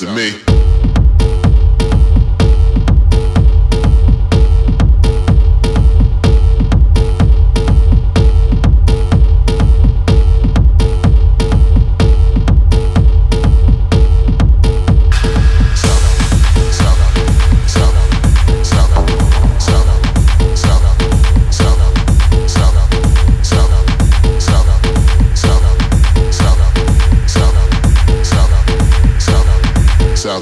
[0.00, 0.35] to me.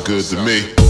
[0.05, 0.84] Good to me.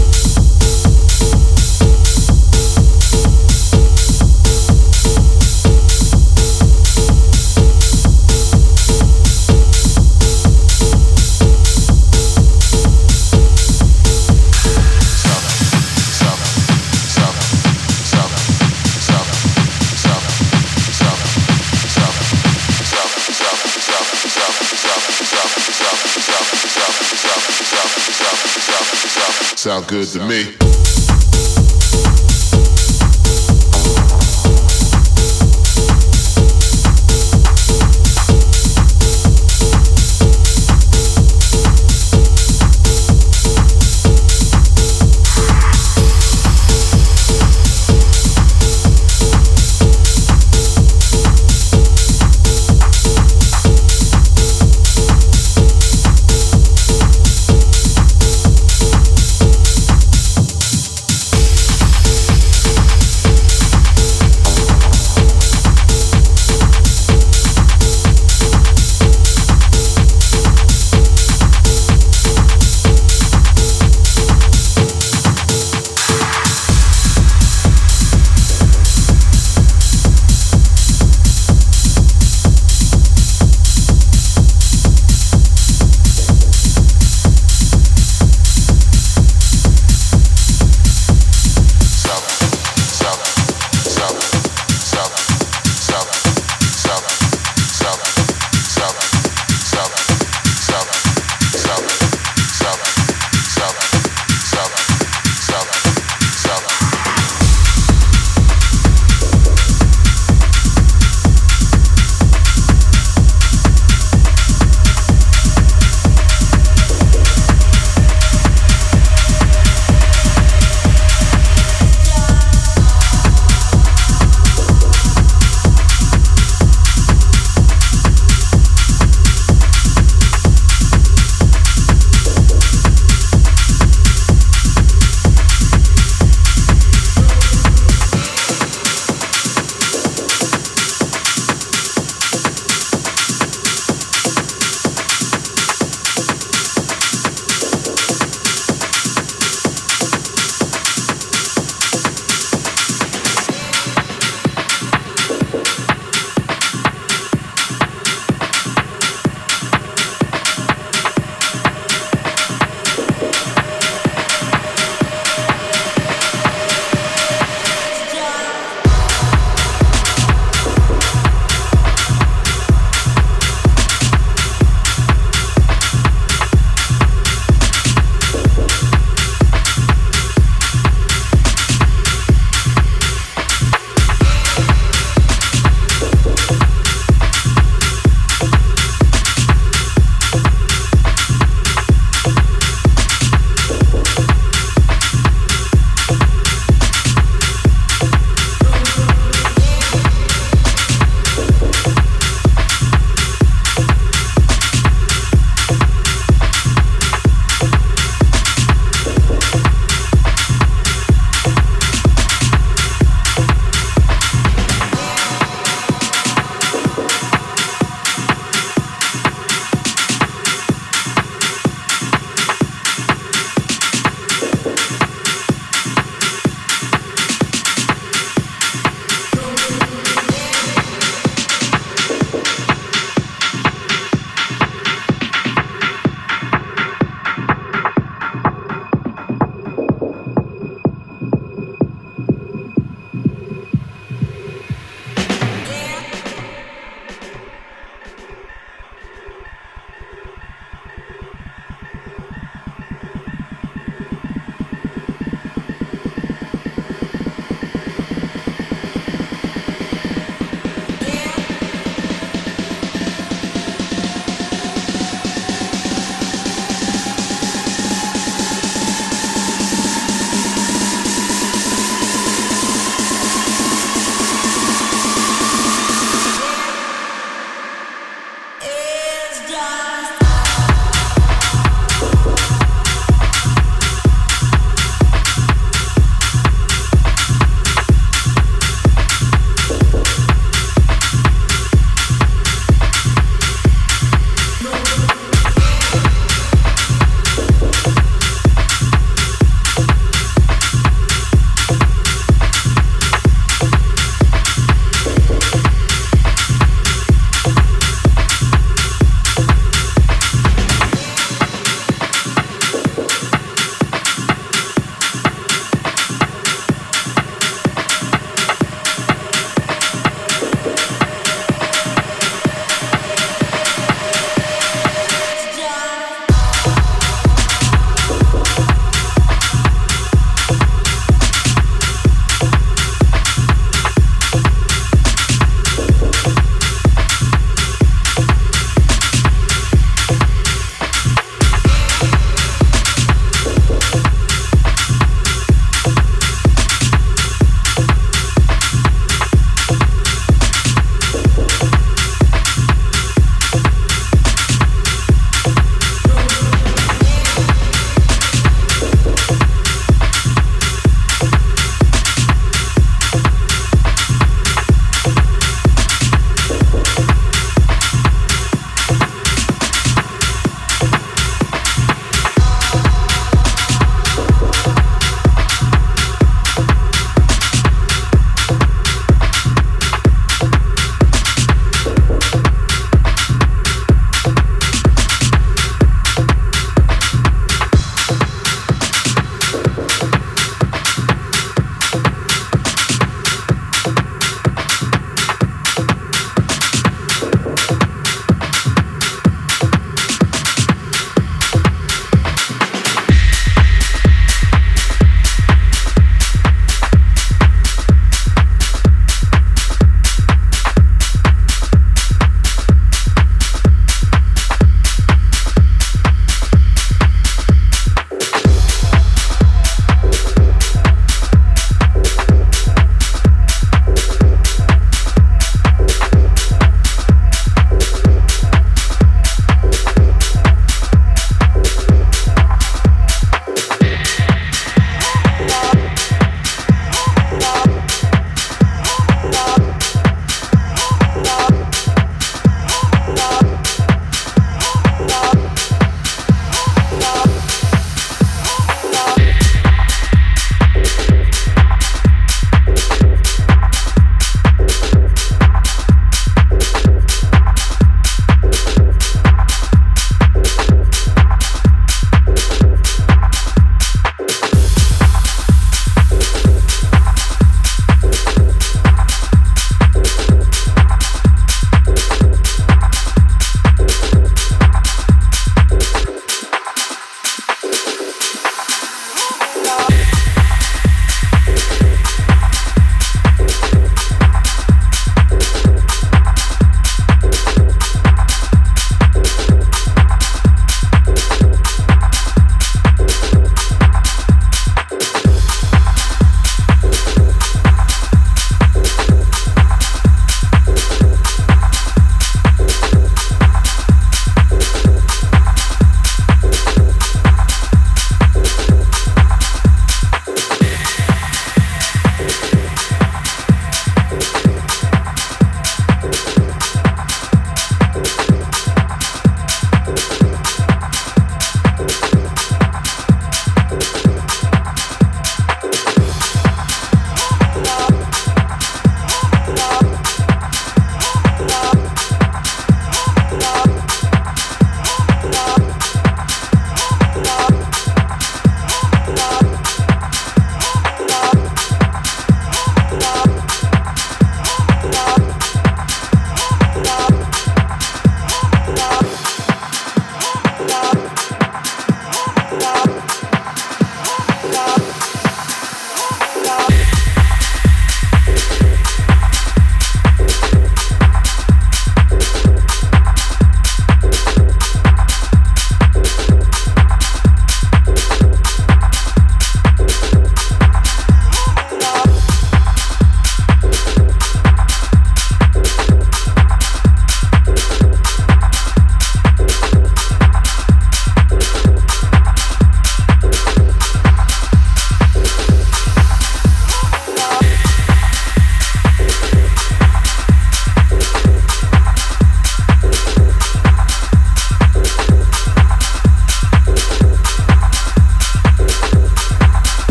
[29.87, 30.64] Good to me.